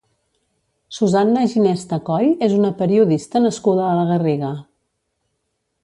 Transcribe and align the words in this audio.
Susanna 0.99 1.43
Ginesta 1.51 1.99
Coll 2.09 2.33
és 2.47 2.57
una 2.61 2.73
periodista 2.81 3.45
nascuda 3.47 3.87
a 3.91 3.93
la 4.01 4.09
Garriga. 4.15 4.51